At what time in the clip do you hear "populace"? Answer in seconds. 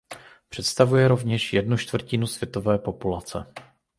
2.77-3.53